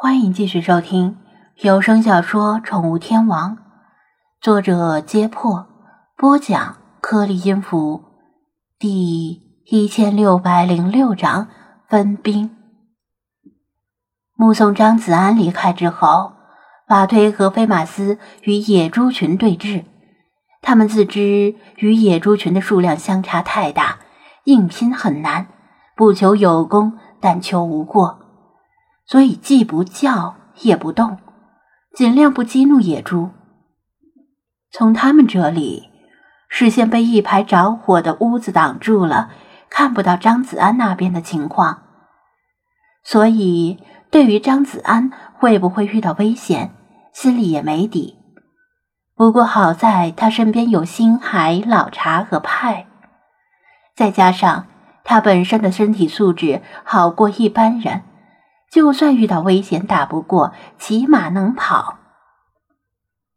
[0.00, 1.16] 欢迎继续收听
[1.56, 3.56] 有声小说《宠物天王》，
[4.40, 5.66] 作者：揭破，
[6.16, 8.04] 播讲：颗粒音符，
[8.78, 11.48] 第一千六百零六章
[11.88, 12.56] 分兵。
[14.36, 16.34] 目送张子安离开之后，
[16.86, 19.84] 法推和飞马斯与野猪群对峙。
[20.62, 23.98] 他们自知与野猪群的数量相差太大，
[24.44, 25.48] 硬拼很难，
[25.96, 28.20] 不求有功，但求无过。
[29.08, 31.18] 所以既不叫也不动，
[31.94, 33.30] 尽量不激怒野猪。
[34.70, 35.88] 从他们这里，
[36.50, 39.30] 视线被一排着火的屋子挡住了，
[39.70, 41.84] 看不到张子安那边的情况。
[43.02, 46.74] 所以，对于张子安会不会遇到危险，
[47.14, 48.18] 心里也没底。
[49.14, 52.86] 不过好在他身边有星海、老茶和派，
[53.96, 54.66] 再加上
[55.02, 58.02] 他本身的身体素质好过一般人。
[58.70, 61.98] 就算遇到危险打不过，起码能跑。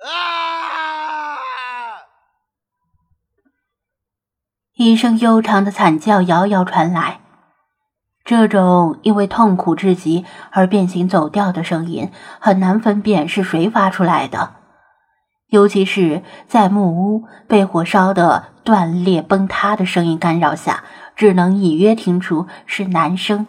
[0.00, 0.08] 啊
[4.76, 7.20] 一声悠长的惨叫遥遥传来，
[8.24, 14.56] 这种因为痛苦至极而变形走调的声音，很难分辨是谁发出来的，
[15.46, 20.82] 尤其是在木屋被火烧的断裂崩塌的声音干扰下，
[21.14, 23.46] 只能隐约听出是男声。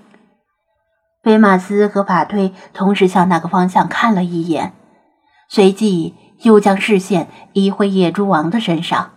[1.26, 4.76] 菲马斯和法推同时向那个方向看了一眼，
[5.50, 9.09] 随即又将视线移回野猪王的身上。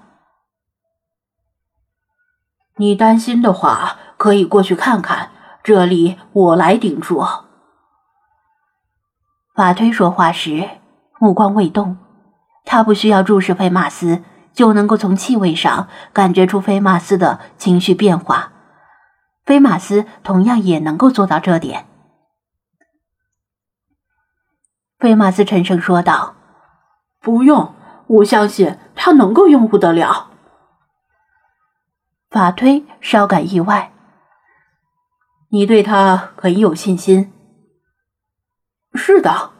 [2.77, 7.23] 你担心的话，可以过去看看，这里我来顶住。
[9.55, 10.67] 法推说话时
[11.19, 11.99] 目光未动，
[12.65, 14.23] 他不需要注视菲马斯，
[14.55, 18.53] 就能够从气味上感觉出菲马斯的情绪变化。
[19.45, 21.85] 菲马斯同样也能够做到这点。
[24.99, 26.35] 菲马斯沉声说道
[27.23, 27.73] ：“不用，
[28.09, 30.31] 我相信他能够应付得了。”
[32.31, 33.93] 法推稍感意外
[35.51, 37.33] ：“你对他很有信心
[38.93, 39.53] ？”“是的。”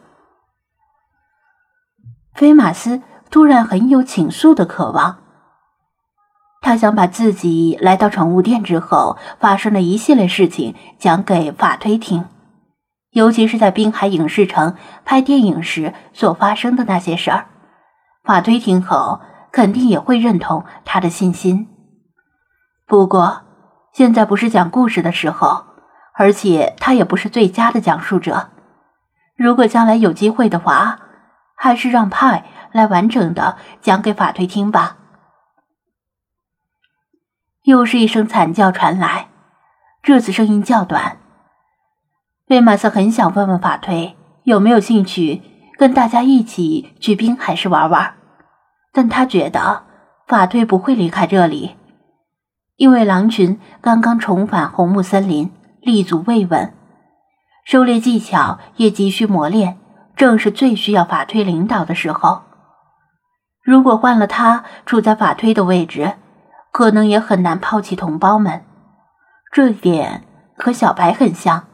[2.35, 5.19] 菲马斯突然很有倾诉的渴望，
[6.59, 12.25] 他想把自己来到宠物店之后发生的一系列事情讲给法推听。
[13.11, 17.47] 尤其是在滨海影视城拍电影时所发生的那些事儿，
[18.23, 19.21] 法推听后
[19.51, 21.67] 肯定也会认同他的信心。
[22.85, 23.41] 不过，
[23.93, 25.65] 现在不是讲故事的时候，
[26.13, 28.51] 而且他也不是最佳的讲述者。
[29.35, 30.99] 如果将来有机会的话，
[31.55, 34.97] 还是让派来完整的讲给法推听吧。
[37.63, 39.29] 又是一声惨叫传来，
[40.03, 41.17] 这次声音较短。
[42.49, 45.43] 贝马斯很想问问法推有没有兴趣
[45.77, 48.15] 跟大家一起去滨海市玩玩，
[48.91, 49.83] 但他觉得
[50.25, 51.75] 法推不会离开这里，
[52.75, 56.73] 因为狼群刚刚重返红木森林，立足未稳，
[57.65, 59.77] 狩猎技巧也急需磨练，
[60.15, 62.41] 正是最需要法推领导的时候。
[63.61, 66.13] 如果换了他处在法推的位置，
[66.71, 68.63] 可能也很难抛弃同胞们。
[69.53, 70.23] 这点
[70.57, 71.68] 和小白很像。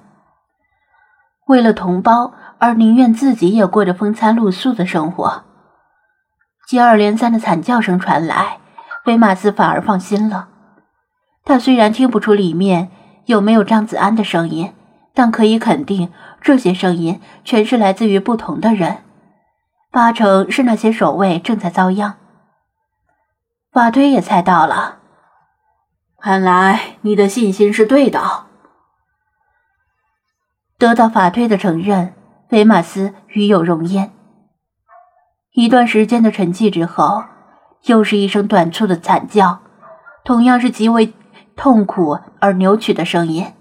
[1.47, 5.43] 为了同胞而宁愿自己也过着风餐露宿的生活，
[6.67, 8.57] 接二连三的惨叫声传来，
[9.05, 10.47] 威马斯反而放心了。
[11.43, 12.89] 他虽然听不出里面
[13.25, 14.73] 有没有张子安的声音，
[15.13, 16.11] 但可以肯定，
[16.41, 19.03] 这些声音全是来自于不同的人，
[19.91, 22.15] 八成是那些守卫正在遭殃。
[23.71, 24.97] 法推也猜到了，
[26.19, 28.44] 看来你的信心是对的。
[30.77, 32.13] 得到法推的承认，
[32.49, 34.11] 菲马斯与有容焉。
[35.53, 37.23] 一段时间的沉寂之后，
[37.85, 39.59] 又是一声短促的惨叫，
[40.25, 41.13] 同样是极为
[41.55, 43.53] 痛苦而扭曲的声音。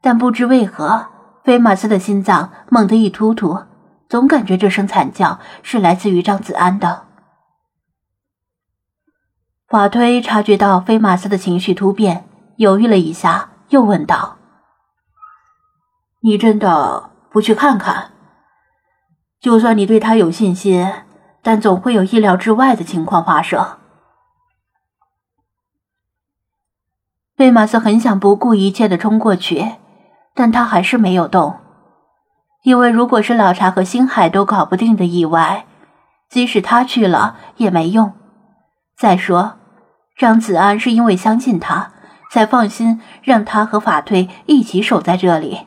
[0.00, 1.08] 但不知为何，
[1.44, 3.64] 菲马斯的心脏猛地一突突，
[4.08, 7.02] 总感觉这声惨叫是来自于张子安的。
[9.68, 14.38] 法推察觉到菲马斯的情绪突变，犹豫了一下，又问道。
[16.26, 18.12] 你真的不去看看？
[19.42, 20.90] 就算你对他有信心，
[21.42, 23.76] 但总会有意料之外的情况发生。
[27.36, 29.72] 贝马斯很想不顾一切的冲过去，
[30.34, 31.56] 但他还是没有动，
[32.62, 35.66] 因为如果是老查和星海都搞不定的意外，
[36.30, 38.14] 即使他去了也没用。
[38.96, 39.58] 再说，
[40.16, 41.92] 张子安是因为相信他，
[42.32, 45.66] 才放心让他和法推一起守在这里。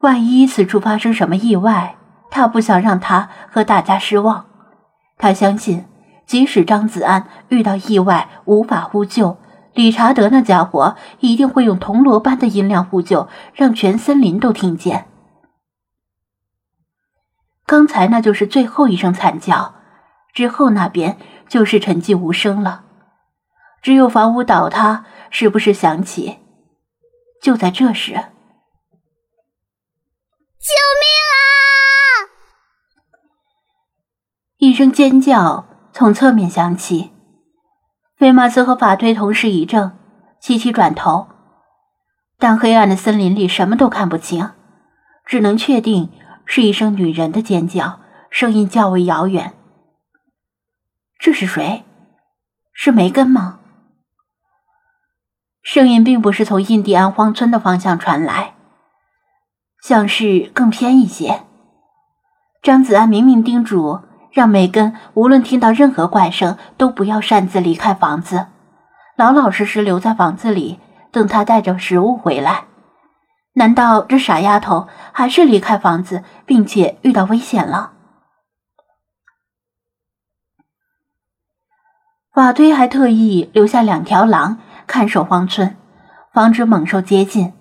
[0.00, 1.96] 万一此处发生什么意外，
[2.30, 4.46] 他不想让他和大家失望。
[5.18, 5.84] 他相信，
[6.26, 9.36] 即使张子安遇到意外无法呼救，
[9.74, 15.06] 理查德那家伙一定会用铜锣般的音量呼救，让全森林都听见。
[17.66, 19.74] 刚才那就是最后一声惨叫，
[20.32, 22.84] 之后那边就是沉寂无声了。
[23.82, 26.38] 只有房屋倒塌时不时响起。
[27.42, 28.24] 就在这时，
[30.60, 32.28] 救命啊！
[34.58, 37.12] 一声尖叫从侧面响起。
[38.18, 39.92] 菲马斯和法推同时一怔，
[40.38, 41.28] 齐齐转头，
[42.38, 44.50] 但黑暗的森林里什么都看不清，
[45.24, 46.12] 只能确定。
[46.44, 49.54] 是一声女人的尖叫，声音较为遥远。
[51.16, 51.84] 这是谁？
[52.72, 53.60] 是梅根吗？
[55.62, 58.56] 声音并不是从印第安荒村的方向传来，
[59.82, 61.42] 像是更偏一些。
[62.62, 64.00] 张子安明明叮嘱
[64.30, 68.46] 让梅根无论听到任何怪声都不要擅自离开房子，
[69.16, 70.78] 老老实实留在房子里，
[71.10, 72.64] 等他带着食物回来。
[73.54, 77.92] 难道这傻丫头还是离开房子，并且遇到危险了？
[82.32, 85.76] 法推还特意留下两条狼看守荒村，
[86.32, 87.52] 防止猛兽接近。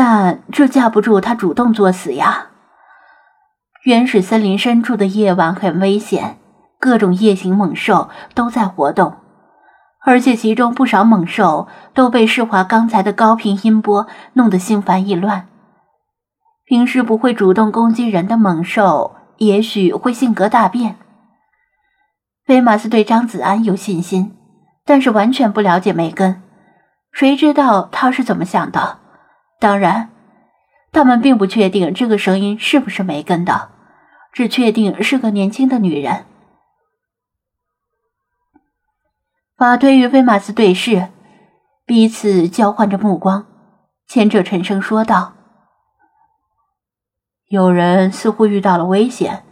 [0.00, 2.50] 但这架不住他主动作死呀！
[3.82, 6.38] 原始森林深处的夜晚很危险，
[6.78, 9.16] 各种夜行猛兽都在活动。
[10.04, 15.48] 而且其中不少猛兽都被世华刚才的高频音波弄得心烦意乱。
[16.64, 20.94] 平时不会主动攻击人的猛兽，也许会性格大变。
[22.46, 24.36] 菲马斯对张子安有信心，
[24.84, 26.40] 但是完全不了解梅根，
[27.10, 28.97] 谁知道他是怎么想的？
[29.60, 30.10] 当然，
[30.92, 33.70] 他们并不确定这个声音是不是梅根的，
[34.32, 36.24] 只确定是个年轻的女人。
[39.56, 41.08] 法推与菲马斯对视，
[41.84, 43.46] 彼此交换着目光。
[44.06, 45.34] 前者沉声说道
[47.50, 49.44] ：“有人似乎遇到了危险，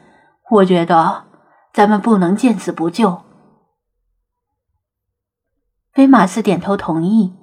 [0.52, 1.24] 我觉得
[1.72, 3.22] 咱们不能见死不救。”
[5.92, 7.34] 菲马斯点头同意。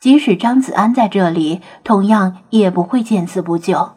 [0.00, 3.92] 即使张子安在这里，同样也不会见死不救。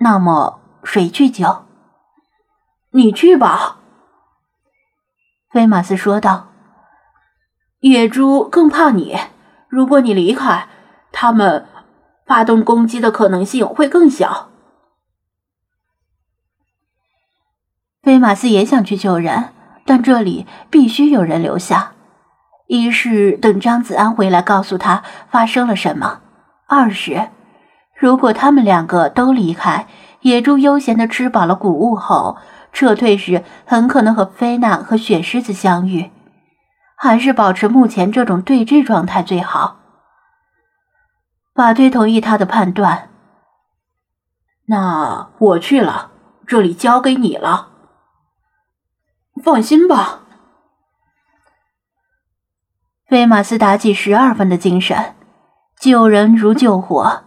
[0.00, 1.64] 那么谁去救？
[2.92, 3.78] 你去吧。”
[5.52, 6.48] 菲马斯说道。
[7.80, 9.18] 野猪更怕你，
[9.68, 10.68] 如果你离开，
[11.10, 11.66] 他们
[12.24, 14.50] 发动攻击的可能性会更小。
[18.02, 19.52] 菲马斯也想去救人，
[19.84, 21.94] 但这里必须有人留下。
[22.72, 26.20] 一是等张子安回来告诉他发生了什么；
[26.66, 27.28] 二是
[27.94, 29.86] 如果他们两个都离开，
[30.22, 32.38] 野猪悠闲的吃饱了谷物后
[32.72, 36.10] 撤退时，很可能和菲娜和雪狮子相遇。
[36.96, 39.76] 还是保持目前这种对峙状态最好。
[41.54, 43.10] 法推同意他的判断。
[44.68, 46.10] 那我去了，
[46.46, 47.68] 这里交给你了。
[49.44, 50.21] 放心吧。
[53.12, 55.14] 菲马斯打起十二分的精神，
[55.78, 57.24] 救人如救火，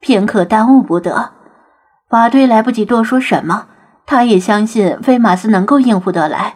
[0.00, 1.32] 片刻耽误不得。
[2.08, 3.66] 法堆来不及多说什么，
[4.06, 6.54] 他也相信菲马斯能够应付得来，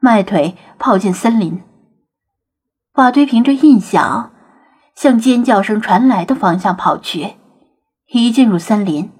[0.00, 1.62] 迈腿跑进森林。
[2.92, 4.32] 法堆凭着印象，
[4.96, 7.36] 向尖叫声传来的方向跑去。
[8.08, 9.12] 一进入森林，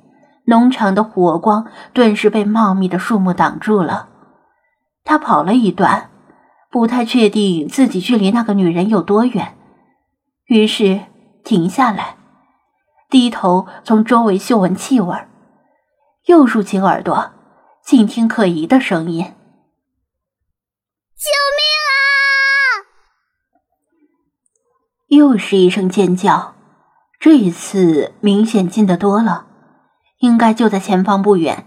[0.47, 4.09] 农场的火光顿时被茂密的树木挡住了。
[5.05, 6.11] 他跑了一段，
[6.71, 9.57] 不太确定自己距离那个女人有多远，
[10.45, 11.01] 于是
[11.43, 12.17] 停下来，
[13.09, 15.17] 低头从周围嗅闻气味，
[16.27, 17.33] 又竖起耳朵，
[17.83, 19.25] 静听可疑的声音。
[21.17, 21.91] 救命啊！
[25.09, 26.55] 又是一声尖叫，
[27.19, 29.47] 这一次明显近得多了，
[30.19, 31.65] 应该就在前方不远。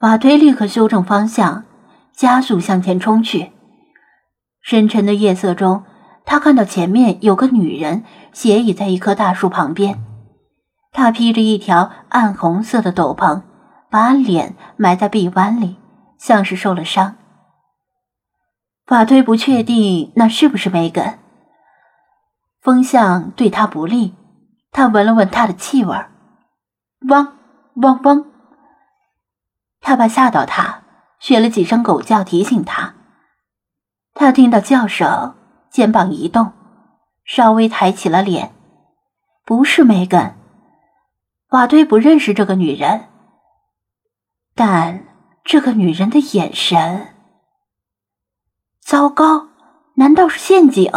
[0.00, 1.64] 马推立刻修正方向，
[2.12, 3.52] 加速向前冲去。
[4.62, 5.84] 深沉的夜色中，
[6.24, 9.98] 他看到前面有个女人斜倚在一棵大树旁边，
[10.92, 13.42] 她披着一条暗红色的斗篷，
[13.90, 15.76] 把脸埋在臂弯里，
[16.18, 17.16] 像是受了伤。
[18.86, 21.18] 法推不确定那是不是梅根。
[22.60, 24.14] 风向对他不利，
[24.70, 25.96] 他闻了闻他的气味，
[27.08, 27.38] 汪
[27.76, 28.26] 汪汪！
[29.80, 30.82] 他怕吓到他，
[31.18, 32.94] 学了几声狗叫提醒他。
[34.20, 35.34] 他听到叫声，
[35.70, 36.52] 肩膀一动，
[37.24, 38.52] 稍微抬起了脸，
[39.46, 40.34] 不是梅根，
[41.52, 43.06] 瓦堆不认识这个女人，
[44.54, 45.04] 但
[45.42, 47.14] 这个女人的眼神……
[48.82, 49.48] 糟糕，
[49.94, 50.92] 难道是陷阱？